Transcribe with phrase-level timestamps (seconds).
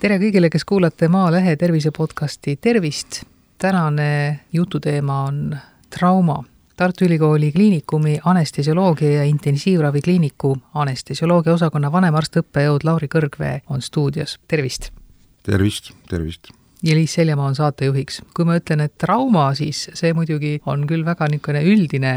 [0.00, 3.24] tere kõigile, kes kuulate Maalehe tervise podcasti, tervist!
[3.58, 5.56] tänane jututeema on
[5.90, 6.44] trauma.
[6.76, 14.92] Tartu Ülikooli Kliinikumi anestesioloogia ja intensiivravikliiniku anestesioloogia osakonna vanemarst õppejõud Lauri Kõrgvee on stuudios, tervist!
[15.42, 16.52] tervist, tervist!
[16.82, 18.20] Liis Seljamaa on saatejuhiks.
[18.34, 22.12] kui ma ütlen, et trauma, siis see muidugi on küll väga niisugune üldine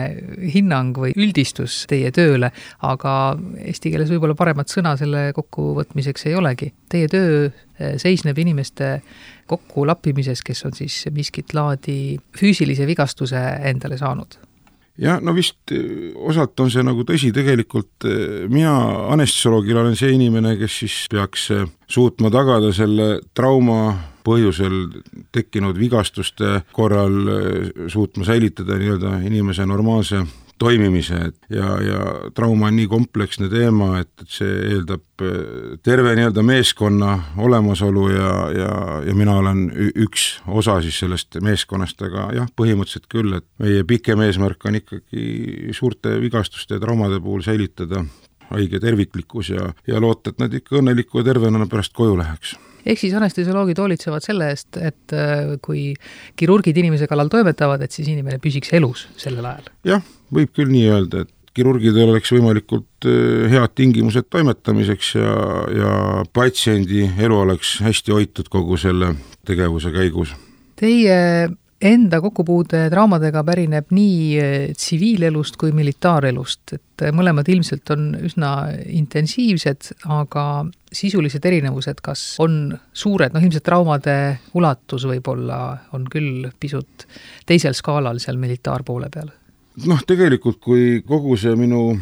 [0.53, 2.51] hinnang või üldistus teie tööle,
[2.85, 3.15] aga
[3.57, 6.71] eesti keeles võib-olla paremat sõna selle kokkuvõtmiseks ei olegi.
[6.89, 8.93] Teie töö eh, seisneb inimeste
[9.49, 13.41] kokkulappimises, kes on siis miskit laadi füüsilise vigastuse
[13.71, 14.37] endale saanud
[14.99, 18.73] jah, no vist eh, osalt on see nagu tõsi, tegelikult eh, mina
[19.13, 21.49] anestesioloogina olen see inimene, kes siis peaks
[21.91, 24.83] suutma tagada selle trauma põhjusel
[25.33, 27.15] tekkinud vigastuste korral
[27.89, 30.21] suutma säilitada nii-öelda inimese normaalse
[30.61, 31.99] toimimise, ja, ja
[32.37, 38.31] trauma on nii kompleksne teema, et, et see eeldab eh, terve nii-öelda meeskonna olemasolu ja,
[38.55, 38.71] ja,
[39.07, 39.65] ja mina olen
[40.05, 45.73] üks osa siis sellest meeskonnast, aga jah, põhimõtteliselt küll, et meie pikem eesmärk on ikkagi
[45.77, 48.05] suurte vigastuste ja traumade puhul säilitada
[48.51, 53.01] haige terviklikkus ja, ja loota, et nad ikka õnneliku ja tervena pärast koju läheks ehk
[53.01, 55.91] siis anestesioloogid hoolitsevad selle eest, et äh, kui
[56.39, 59.69] kirurgid inimese kallal toimetavad, et siis inimene püsiks elus sellel ajal?
[59.95, 65.33] jah, võib küll nii öelda, et kirurgidel oleks võimalikult äh, head tingimused toimetamiseks ja,
[65.75, 65.95] ja
[66.33, 69.13] patsiendi elu oleks hästi hoitud kogu selle
[69.47, 70.35] tegevuse käigus.
[70.79, 71.49] Teie
[71.81, 78.51] enda kokkupuude traumadega pärineb nii eh, tsiviilelust kui militaarelust, et eh, mõlemad ilmselt on üsna
[78.93, 80.45] intensiivsed, aga
[80.91, 84.15] sisulised erinevused, kas on suured, noh ilmselt traumade
[84.57, 85.61] ulatus võib-olla
[85.97, 87.07] on küll pisut
[87.49, 89.31] teisel skaalal seal militaarpoole peal?
[89.87, 91.95] noh, tegelikult kui kogu see minu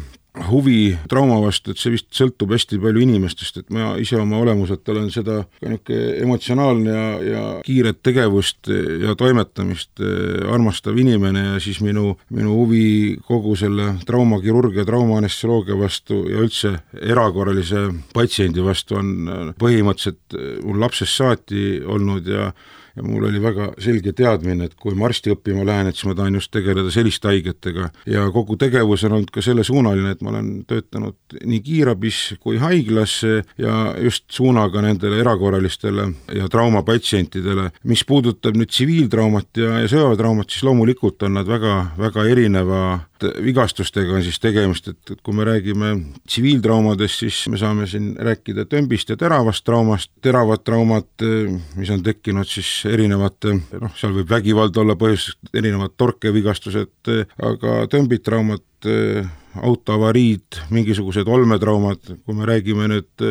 [0.50, 4.88] huvi trauma vastu, et see vist sõltub hästi palju inimestest, et ma ise oma olemuselt
[4.92, 11.60] olen seda ka niisugune emotsionaalne ja, ja kiiret tegevust ja toimetamist eh, armastav inimene ja
[11.62, 19.54] siis minu, minu huvi kogu selle traumakirurgia, traumaanestesioloogia vastu ja üldse erakorralise patsiendi vastu on
[19.60, 22.50] põhimõtteliselt mul lapsest saati olnud ja
[22.96, 26.16] ja mul oli väga selge teadmine, et kui ma arsti õppima lähen, et siis ma
[26.18, 30.50] tahan just tegeleda selliste haigetega ja kogu tegevus on olnud ka sellesuunaline, et ma olen
[30.70, 33.20] töötanud nii kiirabis kui haiglas
[33.60, 37.70] ja just suunaga nendele erakorralistele ja traumapatsientidele.
[37.84, 42.82] mis puudutab nüüd tsiviiltraumat ja, ja sõjaväetraumat, siis loomulikult on nad väga, väga erineva
[43.44, 45.92] vigastustega on siis tegemist, et, et kui me räägime
[46.26, 51.10] tsiviiltraumadest, siis me saame siin rääkida tömbist ja teravast traumast, teravad traumad,
[51.76, 57.12] mis on tekkinud siis erinevate, noh, seal võib vägivald olla põhjuseks, erinevad torkevigastused,
[57.50, 58.64] aga tömbid traumad,
[59.60, 63.24] autoavariid, mingisugused olmetraumad, kui me räägime nüüd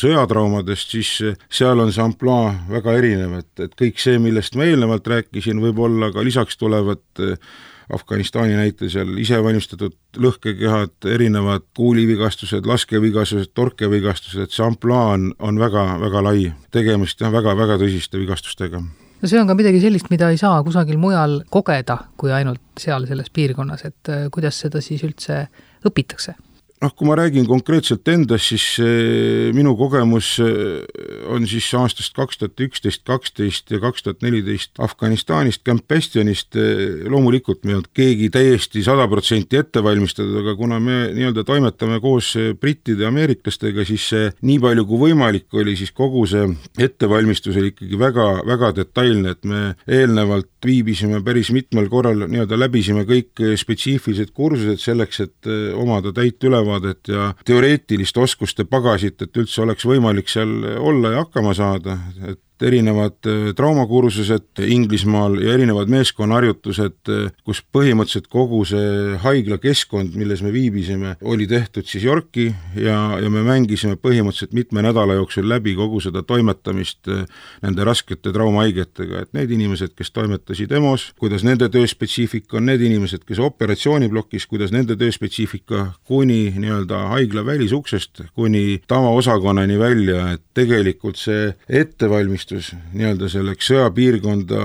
[0.00, 5.10] sõjatraumadest, siis seal on see ampluaa väga erinev, et, et kõik see, millest ma eelnevalt
[5.12, 7.04] rääkisin, võib-olla ka lisaks tulevad
[7.94, 16.24] Afganistani näitel seal isevalmistatud lõhkekehad, erinevad kuulivigastused, laskevigastused, torkevigastused, see ampluaa on, on väga, väga
[16.24, 16.52] lai.
[16.70, 18.82] tegemist on väga-väga tõsiste vigastustega
[19.20, 23.06] no see on ka midagi sellist, mida ei saa kusagil mujal kogeda, kui ainult seal
[23.08, 25.42] selles piirkonnas, et äh, kuidas seda siis üldse
[25.86, 26.36] õpitakse?
[26.80, 30.80] Noh, kui ma räägin konkreetselt endast, siis eh, minu kogemus eh,
[31.30, 37.04] on siis aastast kaks tuhat üksteist, kaksteist ja kaks tuhat neliteist Afganistanist, Camp Bastionist, eh,
[37.10, 42.00] loomulikult me ei olnud keegi täiesti sada protsenti ette valmistatud, aga kuna me nii-öelda toimetame
[42.00, 44.08] koos brittide ja ameeriklastega, siis
[44.40, 46.48] nii palju kui võimalik oli, siis kogu see
[46.80, 53.04] ettevalmistus oli ikkagi väga, väga detailne, et me eelnevalt viibisime päris mitmel korral, nii-öelda läbisime
[53.08, 59.62] kõik spetsiifilised kursused selleks, et omada täit ülevaadet ülevaadet ja teoreetilist oskuste pagasit, et üldse
[59.62, 66.98] oleks võimalik seal olla ja hakkama saada, et erinevad äh, traumakursused Inglismaal ja erinevad meeskonnaharjutused,
[67.08, 73.30] äh, kus põhimõtteliselt kogu see haiglakeskkond, milles me viibisime, oli tehtud siis Yorki ja, ja
[73.32, 77.24] me mängisime põhimõtteliselt mitme nädala jooksul läbi kogu seda toimetamist äh,
[77.64, 83.24] nende raskete traumahaigetega, et need inimesed, kes toimetasid EMO-s, kuidas nende tööspetsiifika on, need inimesed,
[83.28, 91.50] kes operatsiooniplokis, kuidas nende tööspetsiifika kuni nii-öelda haigla välisuksest kuni tavaosakonnani välja, et tegelikult see
[91.68, 94.60] ettevalmistus ettevalmistus nii-öelda selleks sõjapiirkonda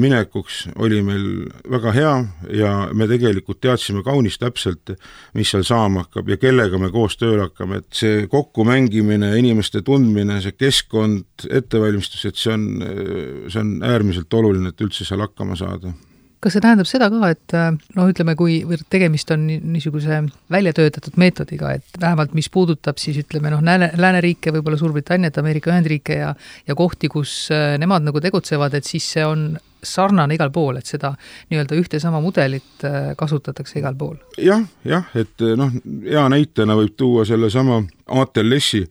[0.00, 1.26] minekuks oli meil
[1.70, 2.12] väga hea
[2.56, 4.94] ja me tegelikult teadsime kaunis täpselt,
[5.34, 10.40] mis seal saama hakkab ja kellega me koos tööle hakkame, et see kokkumängimine, inimeste tundmine,
[10.42, 12.66] see keskkond, ettevalmistus, et see on,
[13.48, 15.92] see on äärmiselt oluline, et üldse seal hakkama saada
[16.44, 17.56] kas see tähendab seda ka, et
[17.96, 18.60] noh, ütleme, kui
[18.92, 20.20] tegemist on niisuguse
[20.52, 25.72] välja töötatud meetodiga, et vähemalt mis puudutab siis ütleme noh, lääne, lääneriike, võib-olla Suurbritanniat, Ameerika
[25.72, 26.34] Ühendriike ja
[26.68, 27.48] ja kohti, kus
[27.80, 29.54] nemad nagu tegutsevad, et siis see on
[29.88, 31.14] sarnane igal pool, et seda
[31.50, 32.86] nii-öelda ühte sama mudelit
[33.18, 34.58] kasutatakse igal pool ja,?
[34.58, 35.72] jah, jah, et noh,
[36.04, 38.84] hea näitena võib tuua sellesama ATLS-i,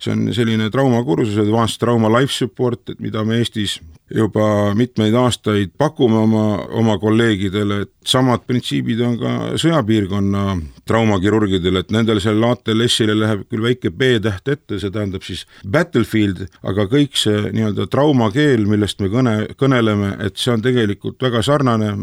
[0.00, 3.80] see on selline traumakursus, Advanced Trauma Life Support, et mida me Eestis
[4.14, 6.44] juba mitmeid aastaid pakume oma,
[6.78, 10.44] oma kolleegidele, et samad printsiibid on ka sõjapiirkonna
[10.90, 16.86] traumakirurgidel, et nendel sellel ATLS-ile läheb küll väike B-täht ette, see tähendab siis battlefield, aga
[16.90, 21.94] kõik see nii-öelda traumakeel, millest me kõne, kõneleme, et see on tegelikult väga sarnane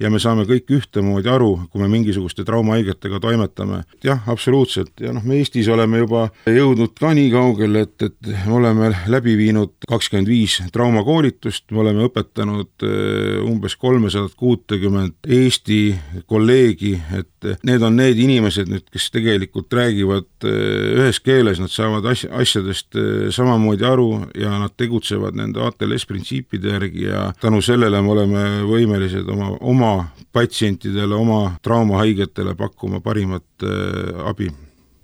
[0.00, 3.82] ja me saame kõik ühtemoodi aru, kui me mingisuguste traumahaigetega toimetame.
[4.04, 8.56] jah, absoluutselt, ja noh, me Eestis oleme juba jõudnud ka nii kaugele, et, et me
[8.58, 15.80] oleme läbi viinud kakskümmend viis traumakoolitust, me oleme õpetanud eh, umbes kolmesadat kuutekümmet Eesti
[16.26, 22.06] kolleegi, et need on need inimesed nüüd, kes tegelikult räägivad eh, ühes keeles, nad saavad
[22.12, 28.02] asja, asjadest eh, samamoodi aru ja nad tegutsevad nende ATLS printsiipide järgi ja tänu sellele
[28.02, 34.50] me oleme võimelised oma, oma oma patsientidele, oma traumahaigetele pakkuma parimat äh, abi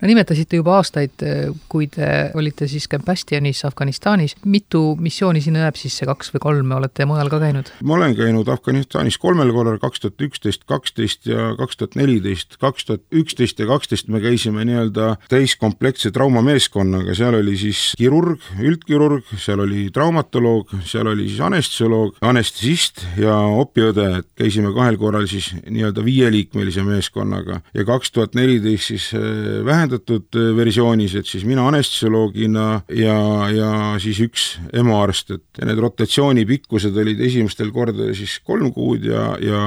[0.03, 1.23] no nimetasite juba aastaid,
[1.71, 6.73] kui te olite siis Camp Bastionis Afganistanis, mitu missiooni sinna jääb sisse, kaks või kolm,
[6.75, 7.71] olete mujal ka käinud?
[7.87, 12.89] ma olen käinud Afganistanis kolmel korral, kaks tuhat üksteist, kaksteist ja kaks tuhat neliteist, kaks
[12.89, 19.63] tuhat üksteist ja kaksteist me käisime nii-öelda täiskompleksse traumameeskonnaga, seal oli siis kirurg, üldkirurg, seal
[19.63, 26.03] oli traumatoloog, seal oli siis anestesioloog, anestesist ja opiõde, et käisime kahel korral siis nii-öelda
[26.03, 27.61] viieliikmelise meeskonnaga.
[27.71, 33.17] Ja kaks tuhat neliteist siis äh, vähendatud vähendatud äh, versioonis, et siis mina anestesioloogina ja,
[33.53, 33.69] ja
[34.01, 39.61] siis üks EMO-arst, et need rotatsiooni pikkused olid esimestel kordadel siis kolm kuud ja, ja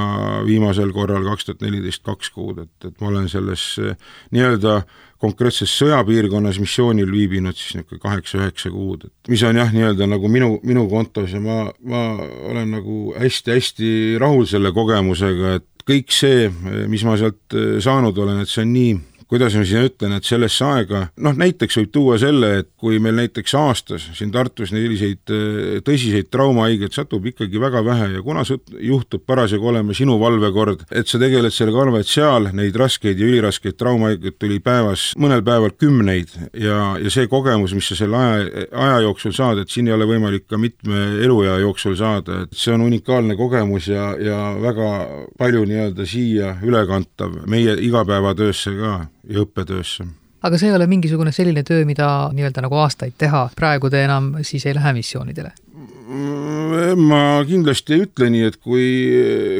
[0.46, 3.96] viimasel korral kaks tuhat neliteist kaks kuud, et, et ma olen selles äh,
[4.34, 4.82] nii-öelda
[5.22, 10.58] konkreetses sõjapiirkonnas missioonil viibinud siis niisugune kaheksa-üheksa kuud, et mis on jah, nii-öelda nagu minu,
[10.66, 12.04] minu kontos ja ma, ma
[12.50, 16.48] olen nagu hästi-hästi rahul selle kogemusega, et kõik see,
[16.90, 18.96] mis ma sealt äh, saanud olen, et see on nii
[19.28, 23.16] kuidas ma siin ütlen, et sellesse aega, noh näiteks võib tuua selle, et kui meil
[23.18, 29.24] näiteks aastas siin Tartus selliseid äh, tõsiseid traumahaigeid satub ikkagi väga vähe ja kuna juhtub
[29.26, 33.78] parasjagu olema sinu valvekord, et sa tegeled sellega arva, et seal neid raskeid ja üliraskeid
[33.80, 39.02] traumahaigeid tuli päevas, mõnel päeval kümneid ja, ja see kogemus, mis sa selle aja, aja
[39.08, 42.86] jooksul saad, et siin ei ole võimalik ka mitme eluea jooksul saada, et see on
[42.86, 44.92] unikaalne kogemus ja, ja väga
[45.38, 48.96] palju nii-öelda siia ülekantav meie igapäevatöösse ka
[49.28, 50.06] ja õppetöösse.
[50.46, 54.36] Aga see ei ole mingisugune selline töö, mida nii-öelda nagu aastaid teha, praegu te enam
[54.46, 55.54] siis ei lähe missioonidele?
[56.96, 58.84] ma kindlasti ei ütle nii, et kui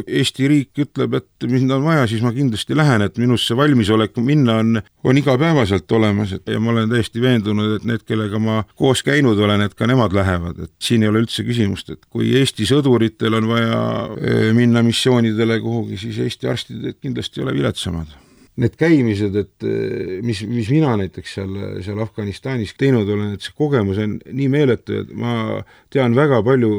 [0.07, 4.17] Eesti riik ütleb, et mind on vaja, siis ma kindlasti lähen, et minus see valmisolek
[4.23, 8.61] minna on, on igapäevaselt olemas, et ja ma olen täiesti veendunud, et need, kellega ma
[8.79, 12.31] koos käinud olen, et ka nemad lähevad, et siin ei ole üldse küsimust, et kui
[12.39, 13.81] Eesti sõduritel on vaja
[14.21, 18.15] eh, minna missioonidele kuhugi, siis Eesti arstid kindlasti ei ole viletsamad
[18.61, 23.57] need käimised, et eh, mis, mis mina näiteks seal, seal Afganistanis teinud olen, et see
[23.57, 25.59] kogemus on nii meeletu, et ma
[25.93, 26.71] tean väga palju,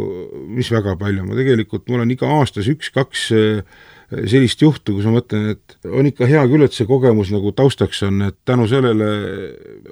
[0.58, 3.62] mis väga palju, ma tegelikult, mul on iga aastas üks-kaks eh,
[4.08, 8.02] sellist juhtu, kus ma mõtlen, et on ikka hea küll, et see kogemus nagu taustaks
[8.08, 9.12] on, et tänu sellele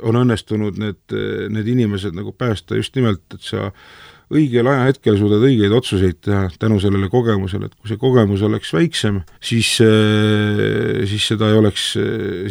[0.07, 1.17] on õnnestunud need,
[1.51, 3.69] need inimesed nagu päästa just nimelt, et sa
[4.33, 9.21] õigel ajahetkel suudad õigeid otsuseid teha tänu sellele kogemusele, et kui see kogemus oleks väiksem,
[9.43, 11.91] siis, äh, siis seda ei oleks,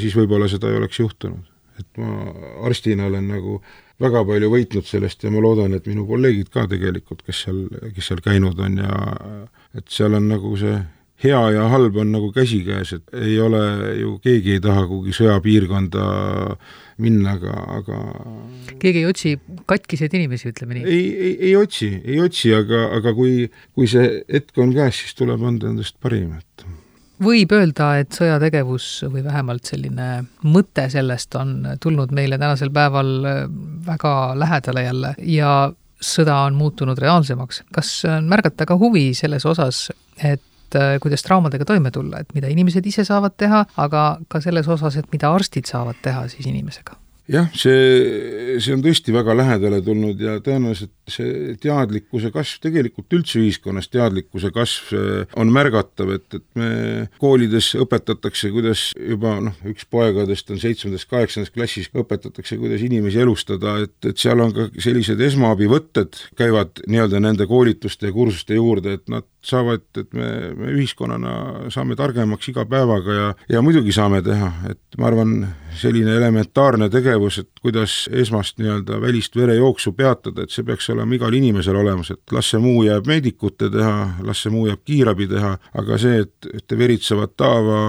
[0.02, 1.50] siis võib-olla seda ei oleks juhtunud.
[1.74, 2.30] et ma
[2.68, 3.56] arstina olen nagu
[3.98, 7.64] väga palju võitnud sellest ja ma loodan, et minu kolleegid ka tegelikult, kes seal,
[7.96, 8.98] kes seal käinud on ja
[9.74, 10.76] et seal on nagu see
[11.22, 13.62] hea ja halb on nagu käsikäes, et ei ole
[14.00, 16.06] ju, keegi ei taha kuhugi sõjapiirkonda
[17.04, 17.98] minna, aga, aga
[18.82, 19.34] keegi ei otsi
[19.70, 20.86] katkiseid inimesi, ütleme nii?
[20.86, 25.18] ei, ei, ei otsi, ei otsi, aga, aga kui, kui see hetk on käes, siis
[25.18, 26.66] tuleb anda endast parim, et
[27.24, 30.08] võib öelda, et sõjategevus või vähemalt selline
[30.50, 33.14] mõte sellest on tulnud meile tänasel päeval
[33.86, 35.54] väga lähedale jälle ja
[36.04, 37.62] sõda on muutunud reaalsemaks.
[37.72, 42.34] kas on märgata ka huvi selles osas, et et äh, kuidas traumadega toime tulla, et
[42.34, 46.48] mida inimesed ise saavad teha, aga ka selles osas, et mida arstid saavad teha siis
[46.50, 46.98] inimesega.
[47.24, 53.38] Jah, see, see on tõesti väga lähedale tulnud ja tõenäoliselt see teadlikkuse kasv, tegelikult üldse
[53.40, 56.68] ühiskonnas teadlikkuse kasv äh, on märgatav, et, et me
[57.22, 63.96] koolides õpetatakse, kuidas juba noh, üks poegadest on seitsmendas-kaheksandas klassis, õpetatakse, kuidas inimesi elustada, et,
[64.04, 69.24] et seal on ka sellised esmaabivõtted, käivad nii-öelda nende koolituste ja kursuste juurde, et nad
[69.48, 74.98] saavad, et me, me ühiskonnana saame targemaks iga päevaga ja, ja muidugi saame teha, et
[74.98, 75.34] ma arvan,
[75.74, 81.34] selline elementaarne tegevus, et kuidas esmast nii-öelda välist verejooksu peatada, et see peaks olema igal
[81.34, 83.94] inimesel olemas, et las see muu jääb meedikute teha,
[84.26, 87.84] las see muu jääb kiirabi teha, aga see, et, et veritsevat taava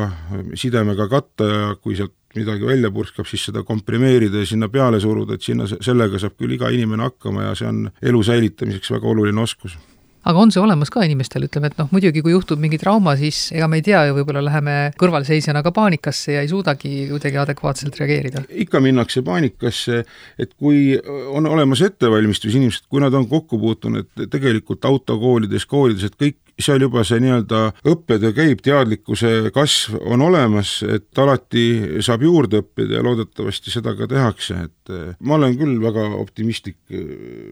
[0.58, 5.38] sidemega katta ja kui sealt midagi välja purskab, siis seda komprimeerida ja sinna peale suruda,
[5.38, 9.42] et sinna, sellega saab küll iga inimene hakkama ja see on elu säilitamiseks väga oluline
[9.42, 9.78] oskus
[10.26, 13.50] aga on see olemas ka inimestel, ütleme, et noh, muidugi kui juhtub mingi trauma, siis
[13.56, 18.00] ega me ei tea ju, võib-olla läheme kõrvalseisjana ka paanikasse ja ei suudagi kuidagi adekvaatselt
[18.02, 18.46] reageerida.
[18.66, 20.04] ikka minnakse paanikasse,
[20.40, 20.98] et kui
[21.30, 26.82] on olemas ettevalmistus, inimesed, kui nad on kokku puutunud tegelikult autokoolides, koolides, et kõik seal
[26.86, 31.66] juba see nii-öelda õppetöö käib, teadlikkuse kasv on olemas, et alati
[32.06, 36.80] saab juurde õppida ja loodetavasti seda ka tehakse, et eh, ma olen küll väga optimistlik
[36.96, 37.04] eh,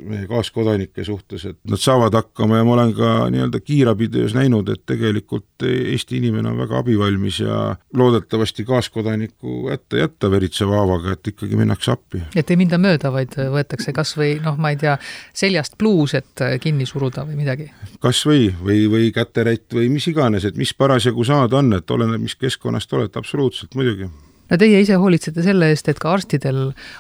[0.08, 4.86] meie kaaskodanike suhtes, et nad saavad hakkama ja ma olen ka nii-öelda kiirabitöös näinud, et
[4.88, 11.60] tegelikult Eesti inimene on väga abivalmis ja loodetavasti kaaskodanikku ette jätta veritseva haavaga, et ikkagi
[11.60, 12.24] minnakse appi.
[12.36, 14.96] et ei minda mööda, vaid võetakse kas või noh, ma ei tea,
[15.36, 17.70] seljast pluus, et kinni suruda või midagi?
[18.04, 22.22] kas või, või, või käterätt või mis iganes, et mis parasjagu saada on, et oleneb,
[22.24, 24.10] mis keskkonnast oled, absoluutselt, muidugi
[24.50, 26.60] no teie ise hoolitsete selle eest, et ka arstidel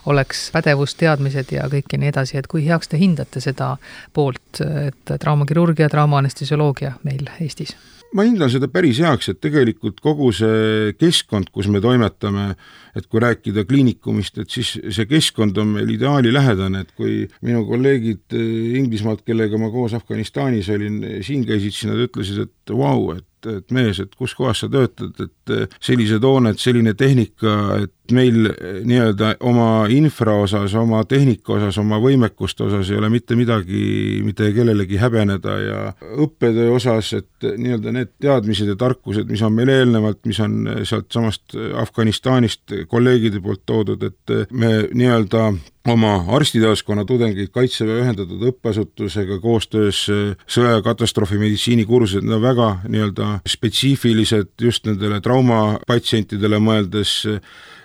[0.10, 3.76] oleks pädevus, teadmised ja kõik ja nii edasi, et kui heaks te hindate seda
[4.14, 7.76] poolt, et traumakirurgia, traumaanestesioloogia meil Eestis?
[8.14, 12.54] Ma hindan seda päris heaks, et tegelikult kogu see keskkond, kus me toimetame,
[12.98, 18.38] et kui rääkida kliinikumist, et siis see keskkond on meil ideaalilähedane, et kui minu kolleegid
[18.38, 23.18] eh, Inglismaalt, kellega ma koos Afganistanis olin, siin käisid, siis nad ütlesid, et vau wow,,
[23.18, 28.14] et et, et mees, et kus kohas sa töötad, et sellised hooned, selline tehnika, et
[28.14, 28.50] meil
[28.84, 34.50] nii-öelda oma infra osas, oma tehnika osas, oma võimekuste osas ei ole mitte midagi mitte
[34.56, 35.84] kellelegi häbeneda ja
[36.24, 41.56] õppetöö osas, et nii-öelda need teadmised ja tarkused, mis on meil eelnevalt, mis on sealtsamast
[41.80, 45.54] Afganistanist kolleegide poolt toodud, et me nii-öelda
[45.90, 53.40] oma arstiteaduskonna tudengeid Kaitseväe ühendatud õppeasutusega koostöös äh, sõja- ja katastroofimeditsiini kursused, on väga nii-öelda
[53.50, 57.18] spetsiifilised just nendele traumapatsientidele mõeldes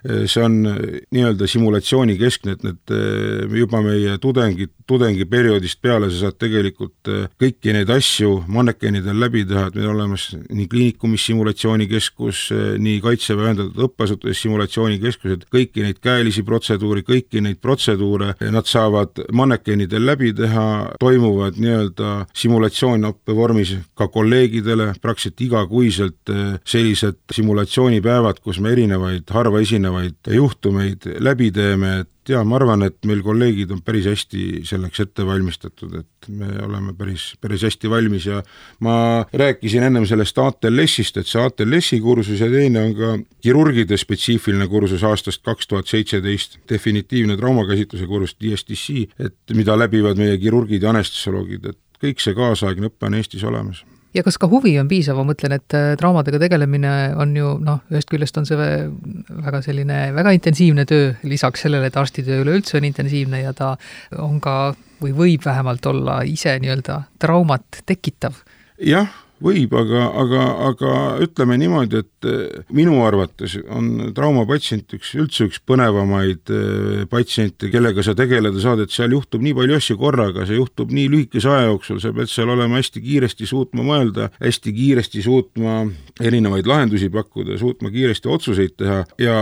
[0.05, 7.75] see on nii-öelda simulatsiooni-keskne, et need juba meie tudengid, tudengiperioodist peale sa saad tegelikult kõiki
[7.76, 12.45] neid asju mannekenidel läbi teha, et meil on olemas nii kliinikumis simulatsioonikeskus,
[12.81, 20.07] nii Kaitseväe ühendatud õppeasutuses simulatsioonikeskused, kõiki neid käelisi protseduuri, kõiki neid protseduure nad saavad mannekenidel
[20.09, 20.67] läbi teha,
[21.00, 26.33] toimuvad nii-öelda simulatsioonõppe vormis ka kolleegidele praktiliselt igakuiselt
[26.69, 32.83] sellised simulatsioonipäevad, kus me erinevaid harva esinevaid erinevaid juhtumeid läbi teeme, et jaa, ma arvan,
[32.85, 37.90] et meil kolleegid on päris hästi selleks ette valmistatud, et me oleme päris, päris hästi
[37.90, 38.43] valmis ja
[38.85, 43.12] ma rääkisin ennem sellest ATLS-ist, et see ATLS-i kursus ja teine on ka
[43.45, 50.38] kirurgide spetsiifiline kursus aastast kaks tuhat seitseteist, definitiivne traumakäsitluse kursus, DSTC, et mida läbivad meie
[50.38, 53.85] kirurgid ja anestesioloogid, et kõik see kaasaegne õpe on Eestis olemas
[54.15, 57.83] ja kas ka huvi on piisav, ma mõtlen, et äh, traumadega tegelemine on ju noh,
[57.93, 62.88] ühest küljest on see väga selline väga intensiivne töö, lisaks sellele, et arstitöö üleüldse on
[62.88, 63.75] intensiivne ja ta
[64.19, 68.43] on ka või võib vähemalt olla ise nii-öelda traumat tekitav.
[68.83, 69.12] jah
[69.45, 70.92] võib, aga, aga, aga
[71.25, 78.04] ütleme niimoodi, et eh, minu arvates on traumapatsient üks, üldse üks põnevamaid eh, patsiente, kellega
[78.04, 81.68] sa tegeleda saad, et seal juhtub nii palju asju korraga, see juhtub nii lühikese aja
[81.71, 85.78] jooksul, sa pead seal olema hästi kiiresti suutma mõelda, hästi kiiresti suutma
[86.25, 89.37] erinevaid lahendusi pakkuda, suutma kiiresti otsuseid teha ja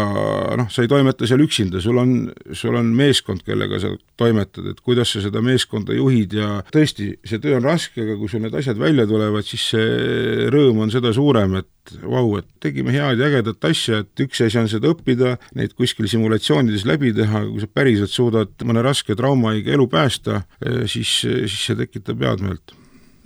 [0.61, 2.17] noh, sa ei toimeta seal üksinda, sul on,
[2.53, 7.41] sul on meeskond, kellega sa toimetad, et kuidas sa seda meeskonda juhid ja tõesti, see
[7.43, 9.86] töö on raske, aga kui sul need asjad välja tulevad, siis see
[10.52, 14.61] rõõm on seda suurem, et vau, et tegime head ja ägedat asja, et üks asi
[14.61, 19.76] on seda õppida, neid kuskil simulatsioonides läbi teha, kui sa päriselt suudad mõne raske traumahaige
[19.76, 20.43] elu päästa,
[20.90, 22.76] siis, siis see tekitab head meelt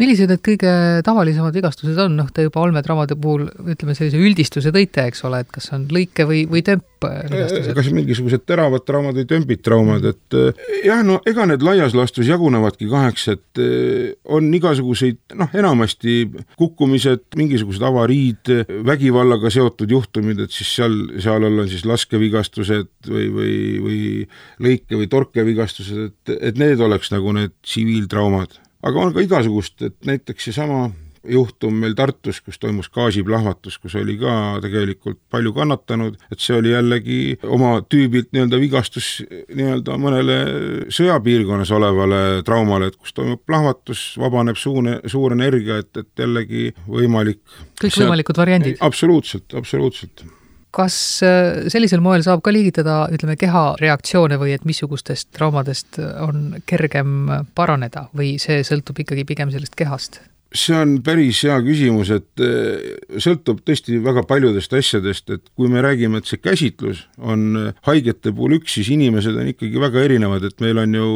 [0.00, 0.71] millised need kõige
[1.07, 5.50] tavalisemad vigastused on, noh, te juba olmetraumade puhul ütleme, sellise üldistuse tõite, eks ole, et
[5.52, 7.73] kas on lõike või, või tömpvigastused?
[7.76, 12.30] kas mingisugused teravad traumad või tömbid traumad, et eh, jah, no ega need laias laastus
[12.30, 16.16] jagunevadki kaheks, et eh, on igasuguseid, noh, enamasti
[16.61, 18.54] kukkumised, mingisugused avariid,
[18.88, 23.54] vägivallaga seotud juhtumid, et siis seal, seal all on siis laskevigastused või, või,
[23.85, 24.00] või
[24.64, 29.97] lõike- või torkevigastused, et, et need oleks nagu need tsiviiltraumad aga on ka igasugust, et
[30.09, 30.89] näiteks seesama
[31.29, 34.33] juhtum meil Tartus, kus toimus gaasiplahvatus, kus oli ka
[34.65, 40.39] tegelikult palju kannatanud, et see oli jällegi oma tüübilt nii-öelda vigastus nii-öelda mõnele
[40.93, 47.43] sõjapiirkonnas olevale traumale, et kus toimub plahvatus, vabaneb suune, suur energia, et, et jällegi võimalik
[47.85, 48.81] kõikvõimalikud variandid?
[48.81, 50.25] absoluutselt, absoluutselt
[50.75, 50.97] kas
[51.27, 57.31] äh, sellisel moel saab ka liigitada, ütleme, keha reaktsioone või et missugustest traumadest on kergem
[57.55, 60.23] paraneda või see sõltub ikkagi pigem sellest kehast?
[60.50, 65.83] See on päris hea küsimus, et eh, sõltub tõesti väga paljudest asjadest, et kui me
[65.85, 70.47] räägime, et see käsitlus on eh, haigete puhul üks, siis inimesed on ikkagi väga erinevad,
[70.49, 71.11] et meil on ju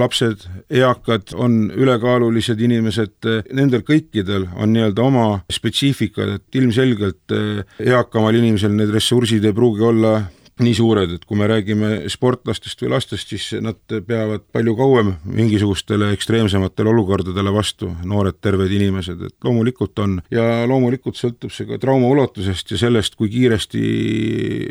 [0.00, 7.36] lapsed, eakad, on ülekaalulised inimesed, eh, nendel kõikidel on nii-öelda oma spetsiifikad, et ilmselgelt
[7.82, 10.16] eakamal inimesel need ressursid ei pruugi olla
[10.64, 16.12] nii suured, et kui me räägime sportlastest või lastest, siis nad peavad palju kauem mingisugustele
[16.16, 20.18] ekstreemsematele olukordadele vastu, noored terved inimesed, et loomulikult on.
[20.34, 23.82] Ja loomulikult sõltub see ka trauma ulatusest ja sellest, kui kiiresti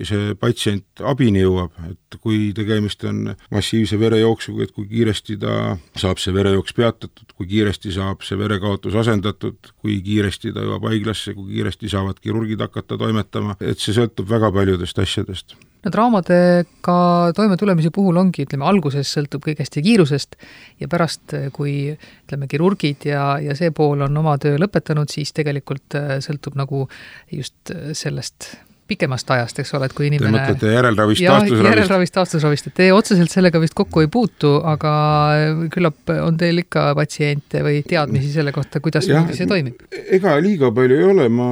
[0.08, 6.22] see patsient abini jõuab, et kui tegemist on massiivse verejooksuga, et kui kiiresti ta saab
[6.22, 11.56] see verejooks peatatud, kui kiiresti saab see verekaotus asendatud, kui kiiresti ta jõuab haiglasse, kui
[11.56, 16.96] kiiresti saavad kirurgid hakata toimetama, et see sõltub väga paljudest asjadest no traumadega
[17.38, 20.36] toimetulemise puhul ongi, ütleme, alguses sõltub kõik hästi kiirusest
[20.82, 25.98] ja pärast, kui ütleme, kirurgid ja, ja see pool on oma töö lõpetanud, siis tegelikult
[26.00, 26.86] äh, sõltub nagu
[27.32, 28.54] just sellest
[28.92, 31.70] pikemast ajast, eks ole, et kui inimene Te mõtlete järelravist, taastusravist?
[31.72, 34.94] järelravist, taastusravist, et teie otseselt sellega vist kokku ei puutu, aga
[35.74, 39.82] küllap on teil ikka patsiente või teadmisi selle kohta, kuidas ja, see toimib?
[39.92, 41.50] ega liiga palju ei ole, ma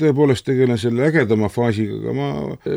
[0.00, 2.30] tõepoolest tegelen selle ägedama faasiga, aga ma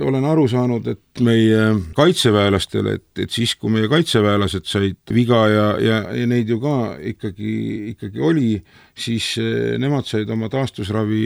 [0.10, 5.67] olen aru saanud, et meie kaitseväelastele, et, et siis, kui meie kaitseväelased said viga ja,
[5.82, 6.77] ja, ja neid ju ka
[7.13, 7.53] ikkagi,
[7.93, 8.50] ikkagi oli,
[8.98, 11.24] siis eh, nemad said oma taastusravi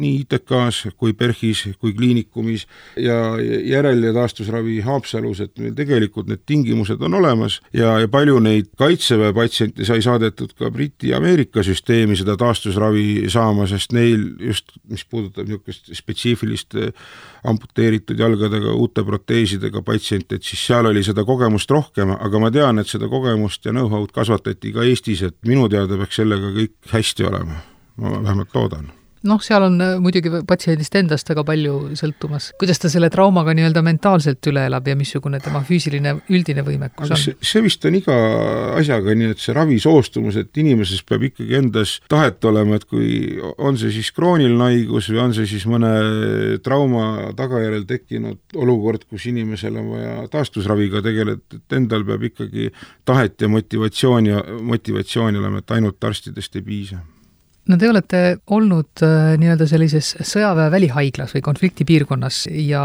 [0.00, 2.66] nii ITK-s kui PERHis kui kliinikumis
[3.00, 8.38] ja järel- ja taastusravi Haapsalus, et meil tegelikult need tingimused on olemas ja, ja palju
[8.42, 14.26] neid kaitseväe patsiente sai saadetud ka Briti ja Ameerika süsteemi seda taastusravi saama, sest neil
[14.50, 16.92] just, mis puudutab niisugust spetsiifilist eh,
[17.50, 22.82] amputeeritud jalgadega, uute proteesidega patsiente, et siis seal oli seda kogemust rohkem, aga ma tean,
[22.82, 27.28] et seda kogemust ja know-how'd kasvatati ka Eestis, et minu teada peaks sellega kõik hästi
[27.30, 27.60] olema,
[28.00, 28.90] ma vähemalt loodan
[29.28, 33.82] noh, seal on äh, muidugi patsiendist endast väga palju sõltumas, kuidas ta selle traumaga nii-öelda
[33.84, 37.20] mentaalselt üle elab ja missugune tema füüsiline üldine võimekus on.
[37.20, 38.16] see vist on iga
[38.80, 43.78] asjaga nii, et see ravisoostumus, et inimeses peab ikkagi endas tahet olema, et kui on
[43.80, 45.92] see siis krooniline haigus või on see siis mõne
[46.64, 52.70] trauma tagajärjel tekkinud olukord, kus inimesel on vaja taastusraviga tegeleda, et endal peab ikkagi
[53.08, 57.00] tahet ja motivatsiooni, motivatsiooni olema, et ainult arstidest ei piisa
[57.70, 58.20] no te olete
[58.54, 62.82] olnud äh, nii-öelda sellises sõjaväe välihaiglas või konfliktipiirkonnas ja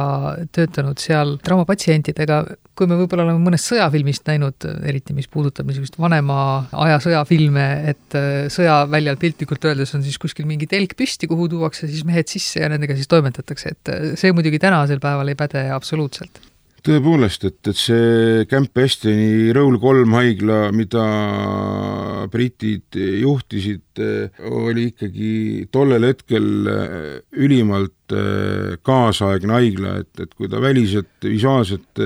[0.55, 2.41] töötanud seal traumapatsientidega,
[2.77, 6.39] kui me võib-olla oleme mõnest sõjafilmist näinud, eriti mis puudutab niisugust vanema
[6.85, 11.89] aja sõjafilme, et äh, sõjaväljal piltlikult öeldes on siis kuskil mingi telk püsti, kuhu tuuakse
[11.91, 15.69] siis mehed sisse ja nendega siis toimetatakse, et äh, see muidugi tänasel päeval ei päde
[15.75, 16.43] absoluutselt
[16.85, 21.05] tõepoolest, et, et see Camp Estoni Rõul kolm haigla, mida
[22.31, 24.01] britid juhtisid,
[24.51, 25.33] oli ikkagi
[25.73, 26.47] tollel hetkel
[27.41, 28.15] ülimalt
[28.85, 32.05] kaasaegne haigla, et, et kui ta väliselt, visuaalselt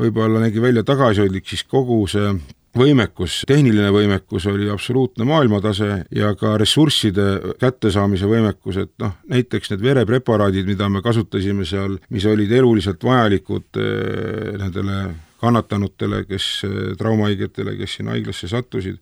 [0.00, 2.32] võib-olla nägi välja tagasihoidlik, siis kogu see
[2.76, 9.82] võimekus, tehniline võimekus oli absoluutne maailmatase ja ka ressursside kättesaamise võimekus, et noh, näiteks need
[9.84, 15.00] verepreparaadid, mida me kasutasime seal, mis olid eluliselt vajalikud eh, nendele
[15.40, 19.00] kannatanutele, kes, eh, traumahaigetele, kes sinna haiglasse sattusid,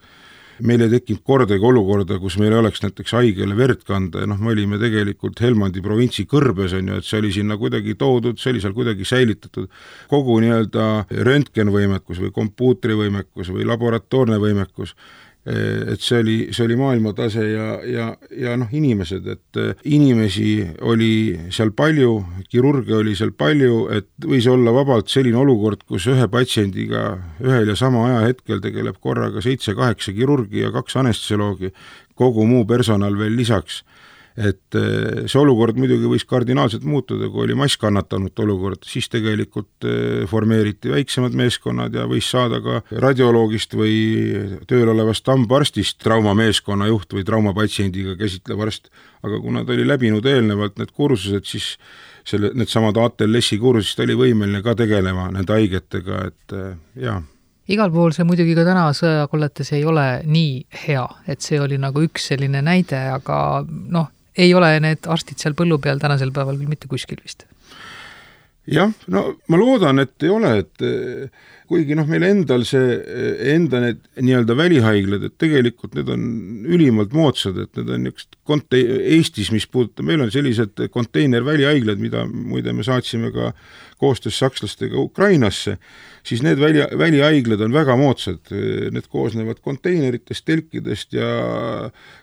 [0.66, 4.40] meil ei tekkinud kordagi olukorda, kus meil ei oleks näiteks haigele verd kanda ja noh,
[4.42, 8.54] me olime tegelikult Helmandi provintsi kõrbes, on ju, et see oli sinna kuidagi toodud, see
[8.54, 9.70] oli seal kuidagi säilitatud,
[10.10, 10.88] kogu nii-öelda
[11.28, 14.96] röntgenvõimekus või kompuutrivõimekus või laboratoorne võimekus
[15.48, 20.50] et see oli, see oli maailmatase ja, ja, ja noh, inimesed, et äh, inimesi
[20.84, 21.12] oli
[21.54, 22.12] seal palju,
[22.50, 27.04] kirurge oli seal palju, et võis olla vabalt selline olukord, kus ühe patsiendiga
[27.44, 31.72] ühel ja sama ajahetkel tegeleb korraga seitse-kaheksa kirurgi ja kaks anestesioloogi,
[32.18, 33.82] kogu muu personal veel lisaks
[34.38, 40.24] et eh, see olukord muidugi võis kardinaalselt muutuda, kui oli masskannatanute olukord, siis tegelikult eh,
[40.30, 43.96] formeeriti väiksemad meeskonnad ja võis saada ka radioloogist või
[44.70, 48.92] tööl olevast hambaarstist traumameeskonna juht või traumapatsiendiga käsitlev arst,
[49.26, 51.72] aga kuna ta oli läbinud eelnevalt need kursused, siis
[52.28, 56.70] selle, needsamad ATLS-i kursused, ta oli võimeline ka tegelema nende haigetega, et eh,
[57.08, 57.18] jaa.
[57.68, 60.52] Igal pool see muidugi ka täna sõjakolletes ei ole nii
[60.86, 65.56] hea, et see oli nagu üks selline näide, aga noh, ei ole need arstid seal
[65.58, 67.46] põllu peal tänasel päeval küll mitte kuskil vist?
[68.68, 70.84] Jah, no ma loodan, et ei ole, et
[71.68, 72.96] kuigi noh, meil endal see,
[73.52, 76.22] enda need nii-öelda välihaiglad, et tegelikult need on
[76.68, 78.84] ülimalt moodsad, et need on niisugused konte-,
[79.18, 83.52] Eestis, mis puudutab, meil on sellised konteinervälihaiglad, mida muide me saatsime ka
[83.98, 85.76] koostöös sakslastega Ukrainasse,
[86.22, 88.52] siis need väli, välihaiglad on väga moodsad,
[88.94, 91.28] need koosnevad konteineritest, telkidest ja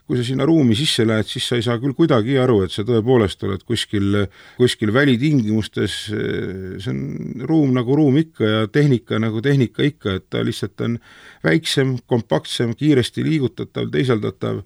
[0.05, 2.85] kui sa sinna ruumi sisse lähed, siis sa ei saa küll kuidagi aru, et sa
[2.87, 4.21] tõepoolest oled kuskil,
[4.59, 10.43] kuskil välitingimustes, see on ruum nagu ruum ikka ja tehnika nagu tehnika ikka, et ta
[10.45, 10.99] lihtsalt on
[11.43, 14.61] väiksem, kompaktsem, kiiresti liigutatav, teisaldatav,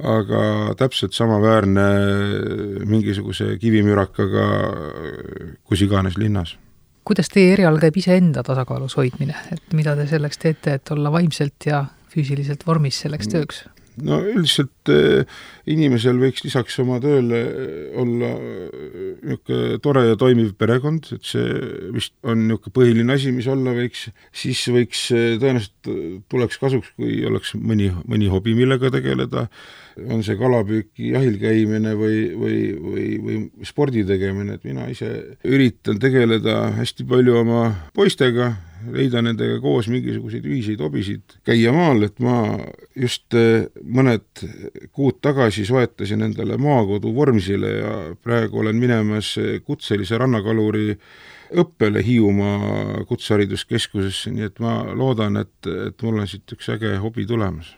[0.00, 0.42] aga
[0.80, 1.86] täpselt samaväärne
[2.88, 4.46] mingisuguse kivimürakaga
[5.68, 6.56] kus iganes linnas
[7.10, 11.66] kuidas teie erial käib iseenda tasakaalus hoidmine, et mida te selleks teete, et olla vaimselt
[11.66, 13.32] ja füüsiliselt vormis selleks mm.
[13.34, 13.64] tööks?
[14.06, 15.24] No üldiselt äh,
[15.70, 21.44] inimesel võiks lisaks oma tööle äh, olla äh, niisugune tore ja toimiv perekond, et see
[21.94, 27.54] vist on niisugune põhiline asi, mis olla võiks, siis võiks tõenäoliselt tuleks kasuks, kui oleks
[27.58, 29.46] mõni, mõni hobi, millega tegeleda,
[30.08, 35.10] on see kalapüük, jahil käimine või, või, või, või spordi tegemine, et mina ise
[35.44, 37.62] üritan tegeleda hästi palju oma
[37.96, 38.54] poistega,
[38.92, 42.36] leida nendega koos mingisuguseid ühiseid hobisid, käia maal, et ma
[42.98, 44.44] just eh, mõned
[44.92, 49.34] kuud tagasi soetasin endale maakodu Vormsile ja praegu olen minemas
[49.66, 50.94] kutselise rannakaluri
[51.60, 57.26] õppele Hiiumaa Kutsehariduskeskusesse, nii et ma loodan, et, et mul on siit üks äge hobi
[57.26, 57.74] tulemas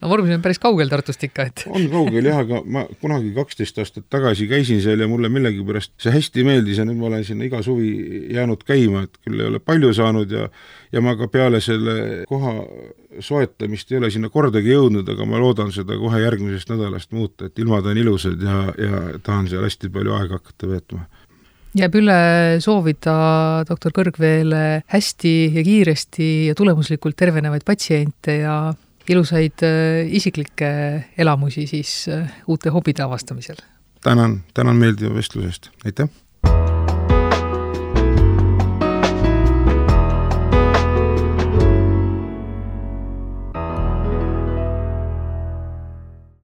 [0.00, 3.78] no Vormsi on päris kaugel Tartust ikka, et on kaugel jah, aga ma kunagi kaksteist
[3.80, 7.46] aastat tagasi käisin seal ja mulle millegipärast see hästi meeldis ja nüüd ma olen sinna
[7.48, 7.90] iga suvi
[8.34, 10.48] jäänud käima, et küll ei ole palju saanud ja
[10.92, 12.54] ja ma ka peale selle koha
[13.20, 17.58] soetamist ei ole sinna kordagi jõudnud, aga ma loodan seda kohe järgmisest nädalast muuta, et
[17.58, 21.06] ilmad on ilusad ja, ja tahan seal hästi palju aega hakata veetma.
[21.76, 22.16] Jääb üle
[22.64, 23.14] soovida
[23.68, 28.56] doktor Kõrgveele hästi ja kiiresti ja tulemuslikult tervenevaid patsiente ja
[29.10, 30.68] ilusaid äh, isiklikke
[31.18, 33.62] elamusi siis äh, uute hobide avastamisel!
[34.02, 36.08] tänan, tänan meeldiva vestluse eest, aitäh!